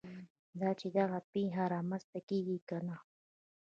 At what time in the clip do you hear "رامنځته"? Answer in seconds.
1.73-2.19